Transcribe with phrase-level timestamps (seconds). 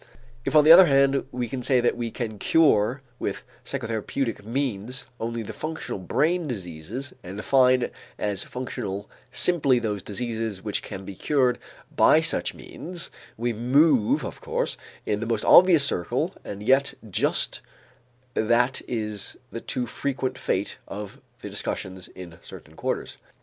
[0.45, 5.43] If on the other hand we say that we can cure with psychotherapeutic means only
[5.43, 11.59] the functional brain diseases and define as functional simply those diseases which can be cured
[11.95, 14.75] by such means, we move, of course,
[15.05, 17.61] in the most obvious circle and yet just
[18.33, 23.17] that is the too frequent fate of the discussions in certain quarters.